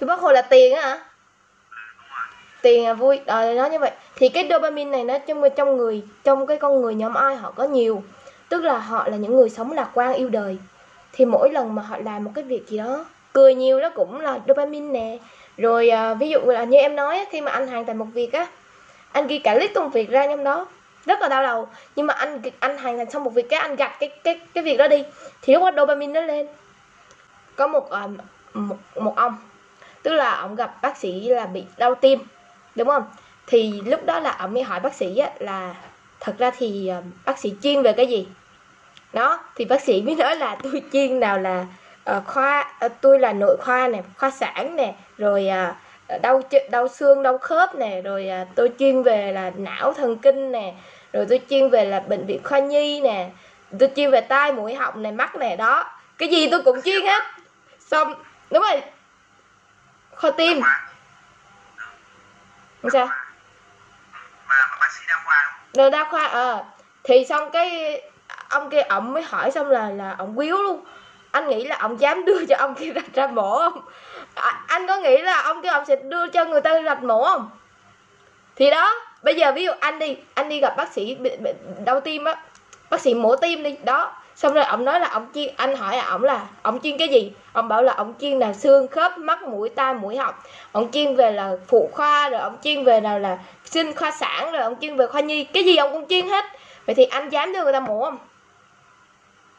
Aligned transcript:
thì 0.00 0.06
bác 0.06 0.20
hồ 0.20 0.32
là 0.32 0.42
tiền 0.42 0.74
á 0.74 0.82
hả? 0.82 0.98
Tiền 2.62 2.84
là 2.84 2.94
vui. 2.94 3.20
À, 3.26 3.52
nó 3.56 3.66
như 3.66 3.78
vậy. 3.78 3.90
Thì 4.16 4.28
cái 4.28 4.48
dopamine 4.50 4.90
này 4.90 5.04
nó 5.04 5.18
trong 5.18 5.42
trong 5.56 5.76
người 5.76 6.02
trong 6.24 6.46
cái 6.46 6.56
con 6.56 6.80
người 6.80 6.94
nhóm 6.94 7.14
ai 7.14 7.36
họ 7.36 7.50
có 7.50 7.64
nhiều. 7.64 8.02
Tức 8.48 8.62
là 8.62 8.78
họ 8.78 9.08
là 9.08 9.16
những 9.16 9.36
người 9.36 9.50
sống 9.50 9.72
lạc 9.72 9.90
quan 9.94 10.14
yêu 10.14 10.28
đời. 10.28 10.58
Thì 11.12 11.24
mỗi 11.24 11.50
lần 11.50 11.74
mà 11.74 11.82
họ 11.82 11.96
làm 12.04 12.24
một 12.24 12.30
cái 12.34 12.44
việc 12.44 12.68
gì 12.68 12.78
đó 12.78 13.04
cười 13.32 13.54
nhiều 13.54 13.80
nó 13.80 13.90
cũng 13.90 14.20
là 14.20 14.38
dopamine 14.48 15.00
nè. 15.00 15.18
Rồi 15.56 15.88
à, 15.88 16.14
ví 16.14 16.28
dụ 16.28 16.40
là 16.40 16.64
như 16.64 16.78
em 16.78 16.96
nói 16.96 17.26
khi 17.30 17.40
mà 17.40 17.50
anh 17.52 17.66
hoàn 17.66 17.86
thành 17.86 17.98
một 17.98 18.06
việc 18.14 18.32
á 18.32 18.46
anh 19.12 19.26
ghi 19.26 19.38
cả 19.38 19.54
list 19.54 19.74
công 19.74 19.90
việc 19.90 20.10
ra 20.10 20.26
trong 20.26 20.44
đó. 20.44 20.66
Rất 21.06 21.20
là 21.20 21.28
đau 21.28 21.42
đầu. 21.42 21.68
Nhưng 21.96 22.06
mà 22.06 22.14
anh 22.14 22.40
anh 22.60 22.78
hoàn 22.78 22.98
thành 22.98 23.10
xong 23.10 23.24
một 23.24 23.34
việc 23.34 23.48
cái 23.48 23.60
anh 23.60 23.76
gạch 23.76 24.00
cái 24.00 24.08
cái 24.24 24.40
cái 24.54 24.64
việc 24.64 24.76
đó 24.76 24.88
đi. 24.88 25.04
Thì 25.42 25.52
lúc 25.52 25.62
đó 25.62 25.70
dopamine 25.76 26.20
nó 26.20 26.26
lên. 26.26 26.46
Có 27.56 27.66
một 27.66 27.90
à, 27.90 28.08
một 28.54 28.76
một 28.96 29.16
ông 29.16 29.36
tức 30.02 30.12
là 30.12 30.34
ông 30.34 30.54
gặp 30.54 30.82
bác 30.82 30.96
sĩ 30.96 31.28
là 31.28 31.46
bị 31.46 31.64
đau 31.76 31.94
tim 31.94 32.18
đúng 32.74 32.88
không? 32.88 33.04
Thì 33.46 33.80
lúc 33.86 34.04
đó 34.04 34.20
là 34.20 34.30
ông 34.30 34.54
mới 34.54 34.62
hỏi 34.62 34.80
bác 34.80 34.94
sĩ 34.94 35.18
á, 35.18 35.30
là 35.38 35.74
thật 36.20 36.34
ra 36.38 36.50
thì 36.58 36.88
ờ, 36.88 37.02
bác 37.24 37.38
sĩ 37.38 37.54
chuyên 37.62 37.82
về 37.82 37.92
cái 37.92 38.06
gì? 38.06 38.28
Đó 39.12 39.44
thì 39.56 39.64
bác 39.64 39.82
sĩ 39.82 40.02
mới 40.02 40.14
nói 40.14 40.36
là 40.36 40.56
tôi 40.62 40.82
chuyên 40.92 41.20
nào 41.20 41.38
là 41.38 41.66
uh, 42.16 42.26
khoa 42.26 42.72
uh, 42.86 42.92
tôi 43.00 43.18
là 43.18 43.32
nội 43.32 43.56
khoa 43.60 43.88
nè 43.88 44.02
khoa 44.18 44.30
sản 44.30 44.76
nè 44.76 44.94
rồi 45.18 45.48
uh, 46.14 46.22
đau 46.22 46.42
đau 46.70 46.88
xương 46.88 47.22
đau 47.22 47.38
khớp 47.38 47.74
nè 47.74 48.00
rồi 48.00 48.30
uh, 48.42 48.48
tôi 48.54 48.70
chuyên 48.78 49.02
về 49.02 49.32
là 49.32 49.50
não 49.56 49.92
thần 49.92 50.16
kinh 50.16 50.52
nè 50.52 50.74
rồi 51.12 51.26
tôi 51.28 51.40
chuyên 51.50 51.70
về 51.70 51.84
là 51.84 52.00
bệnh 52.00 52.26
viện 52.26 52.40
khoa 52.44 52.58
nhi 52.58 53.00
nè 53.00 53.30
tôi 53.78 53.88
chuyên 53.96 54.10
về 54.10 54.20
tai 54.20 54.52
mũi 54.52 54.74
họng 54.74 55.02
này 55.02 55.12
mắt 55.12 55.36
này 55.36 55.56
đó. 55.56 55.84
Cái 56.18 56.28
gì 56.28 56.48
tôi 56.50 56.62
cũng 56.62 56.82
chuyên 56.82 57.02
hết. 57.02 57.22
Xong 57.78 58.14
đúng 58.50 58.62
rồi 58.62 58.80
khó 60.20 60.30
tim 60.30 60.62
không 62.82 62.90
sao. 62.90 63.08
Mà 65.76 65.90
đa 65.90 66.04
khoa 66.10 66.26
ờ 66.26 66.52
à. 66.52 66.64
thì 67.04 67.24
xong 67.28 67.50
cái 67.50 68.00
ông 68.48 68.70
kia 68.70 68.80
ổng 68.80 69.12
mới 69.12 69.22
hỏi 69.22 69.50
xong 69.50 69.68
là 69.68 69.90
là 69.90 70.14
ổng 70.18 70.36
quýu 70.36 70.56
luôn. 70.62 70.84
Anh 71.32 71.48
nghĩ 71.48 71.64
là 71.64 71.76
ông 71.80 72.00
dám 72.00 72.24
đưa 72.24 72.44
cho 72.46 72.56
ông 72.56 72.74
kia 72.74 72.92
rạch 72.94 73.14
ra 73.14 73.26
mổ 73.26 73.58
không? 73.58 73.82
À, 74.34 74.62
anh 74.66 74.86
có 74.86 74.96
nghĩ 74.96 75.18
là 75.18 75.42
ông 75.42 75.62
kia 75.62 75.68
ông 75.68 75.84
sẽ 75.86 75.96
đưa 75.96 76.28
cho 76.28 76.44
người 76.44 76.60
ta 76.60 76.82
rạch 76.84 77.02
mổ 77.02 77.24
không? 77.24 77.50
Thì 78.56 78.70
đó 78.70 78.94
bây 79.22 79.34
giờ 79.34 79.52
ví 79.52 79.64
dụ 79.64 79.72
anh 79.80 79.98
đi 79.98 80.16
anh 80.34 80.48
đi 80.48 80.60
gặp 80.60 80.76
bác 80.76 80.92
sĩ 80.92 81.14
bị, 81.14 81.36
bị 81.36 81.50
đau 81.84 82.00
tim 82.00 82.24
á 82.24 82.36
bác 82.90 83.00
sĩ 83.00 83.14
mổ 83.14 83.36
tim 83.36 83.62
đi 83.62 83.76
đó 83.84 84.12
xong 84.36 84.54
rồi 84.54 84.64
ông 84.64 84.84
nói 84.84 85.00
là 85.00 85.08
ông 85.08 85.26
chuyên 85.34 85.54
anh 85.56 85.76
hỏi 85.76 85.96
là 85.96 86.04
ổng 86.04 86.24
là 86.24 86.46
ông 86.62 86.80
chuyên 86.80 86.98
cái 86.98 87.08
gì? 87.08 87.32
Ông 87.52 87.68
bảo 87.68 87.82
là 87.82 87.92
ông 87.92 88.14
chuyên 88.20 88.38
là 88.38 88.52
xương 88.52 88.88
khớp 88.88 89.18
mắt 89.18 89.42
mũi 89.42 89.68
tai 89.68 89.94
mũi 89.94 90.16
họng. 90.16 90.34
Ông 90.72 90.92
chuyên 90.92 91.16
về 91.16 91.32
là 91.32 91.52
phụ 91.68 91.90
khoa 91.92 92.28
rồi 92.28 92.40
ông 92.40 92.56
chuyên 92.64 92.84
về 92.84 93.00
nào 93.00 93.18
là 93.18 93.38
sinh 93.64 93.94
khoa 93.96 94.10
sản 94.10 94.52
rồi 94.52 94.62
ông 94.62 94.76
chuyên 94.80 94.96
về 94.96 95.06
khoa 95.06 95.20
nhi. 95.20 95.44
Cái 95.44 95.64
gì 95.64 95.76
ông 95.76 95.92
cũng 95.92 96.08
chuyên 96.08 96.28
hết. 96.28 96.44
Vậy 96.86 96.94
thì 96.94 97.04
anh 97.04 97.28
dám 97.28 97.52
đưa 97.52 97.64
người 97.64 97.72
ta 97.72 97.80
mổ 97.80 98.04
không? 98.04 98.18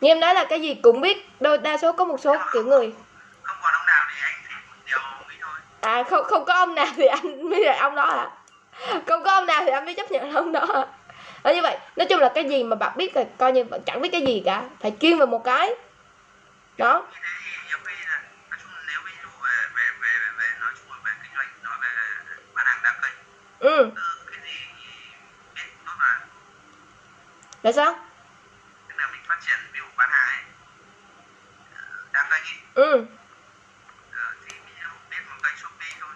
Như 0.00 0.08
em 0.08 0.20
nói 0.20 0.34
là 0.34 0.44
cái 0.44 0.60
gì 0.60 0.74
cũng 0.74 1.00
biết 1.00 1.28
đôi 1.40 1.58
đa 1.58 1.76
số 1.76 1.92
có 1.92 2.04
một 2.04 2.20
số 2.20 2.36
kiểu 2.52 2.64
người. 2.64 2.92
Không 3.42 3.56
còn 3.62 3.72
ông 3.72 3.86
nào 3.86 4.04
thì 4.10 4.20
anh 4.22 4.32
thì 4.48 5.28
nghĩ 5.28 5.36
thôi. 5.40 5.54
À 5.80 6.02
không 6.02 6.24
không 6.24 6.44
có 6.44 6.54
ông 6.54 6.74
nào 6.74 6.86
thì 6.96 7.06
anh 7.06 7.50
mới 7.50 7.64
là 7.64 7.78
ông 7.80 7.94
đó 7.94 8.04
hả? 8.04 8.30
Không 9.06 9.22
có 9.24 9.32
ông 9.32 9.46
nào 9.46 9.62
thì 9.64 9.70
anh 9.70 9.84
mới 9.84 9.94
chấp 9.94 10.10
nhận 10.10 10.32
ông 10.32 10.52
đó 10.52 10.66
hả 10.74 10.86
đó 11.42 11.50
như 11.50 11.62
vậy, 11.62 11.78
nói 11.96 12.06
chung 12.10 12.20
là 12.20 12.32
cái 12.34 12.48
gì 12.48 12.64
mà 12.64 12.76
bạn 12.76 12.96
biết 12.96 13.16
là 13.16 13.24
coi 13.38 13.52
như 13.52 13.64
bạn 13.64 13.80
chẳng 13.86 14.00
biết 14.00 14.08
cái 14.12 14.22
gì 14.26 14.42
cả, 14.44 14.68
phải 14.80 14.96
chuyên 15.00 15.18
vào 15.18 15.26
một 15.26 15.44
cái. 15.44 15.74
Đó. 16.78 17.06
Ừ. 23.58 23.90
Từ 27.62 27.70
là 27.70 27.72
sao? 27.72 27.98
Tức 28.88 28.94
là 28.98 29.08
mình 29.12 29.20
phát 29.26 29.38
triển 29.46 29.56
ví 29.72 29.78
dụ 29.78 29.84
bán 29.96 30.08
hàng 30.10 30.28
ấy 30.28 30.42
kênh 32.30 32.42
ấy 32.42 32.54
ừ 32.74 33.06
thì 34.48 34.54
biết 35.10 35.16
một 35.30 35.36
kênh 35.42 35.56
shopee 35.56 36.00
thôi 36.00 36.10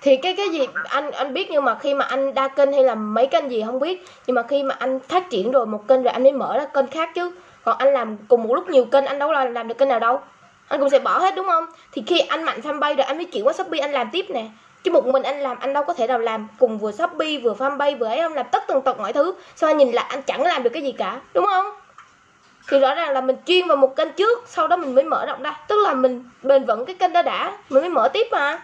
thì 0.00 0.16
cái 0.16 0.34
cái 0.36 0.48
gì 0.48 0.66
anh 0.84 1.10
anh 1.10 1.34
biết 1.34 1.50
nhưng 1.50 1.64
mà 1.64 1.78
khi 1.80 1.94
mà 1.94 2.04
anh 2.04 2.34
đa 2.34 2.48
kênh 2.48 2.72
hay 2.72 2.82
là 2.82 2.94
mấy 2.94 3.26
kênh 3.26 3.50
gì 3.50 3.62
không 3.66 3.80
biết, 3.80 4.06
nhưng 4.26 4.34
mà 4.34 4.42
khi 4.42 4.62
mà 4.62 4.76
anh 4.78 5.00
phát 5.00 5.30
triển 5.30 5.50
rồi 5.50 5.66
một 5.66 5.88
kênh 5.88 6.02
rồi 6.02 6.12
anh 6.12 6.22
mới 6.22 6.32
mở 6.32 6.58
ra 6.58 6.64
kênh 6.64 6.86
khác 6.86 7.10
chứ. 7.14 7.30
Còn 7.64 7.78
anh 7.78 7.92
làm 7.92 8.16
cùng 8.28 8.42
một 8.42 8.54
lúc 8.54 8.68
nhiều 8.68 8.84
kênh, 8.84 9.06
anh 9.06 9.18
đâu 9.18 9.32
là 9.32 9.44
làm 9.44 9.68
được 9.68 9.78
kênh 9.78 9.88
nào 9.88 9.98
đâu. 9.98 10.20
Anh 10.68 10.80
cũng 10.80 10.90
sẽ 10.90 10.98
bỏ 10.98 11.18
hết, 11.18 11.34
đúng 11.36 11.46
không? 11.46 11.66
Thì 11.92 12.02
khi 12.06 12.18
anh 12.18 12.44
mạnh 12.44 12.60
fanpage 12.60 12.96
rồi, 12.96 13.04
anh 13.04 13.16
mới 13.16 13.24
chuyển 13.24 13.46
qua 13.46 13.52
shopee, 13.52 13.80
anh 13.80 13.92
làm 13.92 14.08
tiếp 14.12 14.26
nè. 14.28 14.46
Chứ 14.82 14.90
một 14.90 15.06
mình 15.06 15.22
anh 15.22 15.40
làm, 15.40 15.58
anh 15.60 15.72
đâu 15.72 15.84
có 15.84 15.92
thể 15.92 16.06
nào 16.06 16.18
làm 16.18 16.48
cùng 16.58 16.78
vừa 16.78 16.92
shopee, 16.92 17.38
vừa 17.42 17.54
fanpage, 17.54 17.98
vừa 17.98 18.06
ấy 18.06 18.22
không, 18.22 18.34
làm 18.34 18.46
tất 18.52 18.64
tần 18.68 18.82
tật 18.82 18.98
mọi 18.98 19.12
thứ. 19.12 19.34
Sao 19.56 19.70
anh 19.70 19.76
nhìn 19.76 19.92
lại, 19.92 20.04
anh 20.08 20.22
chẳng 20.22 20.42
làm 20.42 20.62
được 20.62 20.70
cái 20.70 20.82
gì 20.82 20.92
cả, 20.92 21.20
đúng 21.34 21.46
không? 21.46 21.66
Thì 22.68 22.78
rõ 22.78 22.94
ràng 22.94 23.10
là 23.10 23.20
mình 23.20 23.36
chuyên 23.46 23.68
vào 23.68 23.76
một 23.76 23.96
kênh 23.96 24.12
trước, 24.12 24.44
sau 24.46 24.68
đó 24.68 24.76
mình 24.76 24.94
mới 24.94 25.04
mở 25.04 25.26
rộng 25.26 25.42
ra. 25.42 25.60
Tức 25.68 25.76
là 25.86 25.94
mình 25.94 26.24
bền 26.42 26.64
vững 26.64 26.86
cái 26.86 26.94
kênh 26.94 27.12
đó 27.12 27.22
đã, 27.22 27.58
mình 27.70 27.82
mới 27.82 27.90
mở 27.90 28.08
tiếp 28.08 28.26
mà 28.30 28.58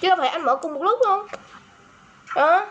chứ 0.00 0.08
đâu 0.08 0.16
phải 0.18 0.28
anh 0.28 0.44
mở 0.44 0.56
cùng 0.56 0.74
một 0.74 0.82
lúc 0.82 0.98
không 1.06 1.26
đó 2.34 2.46
ờ. 2.46 2.66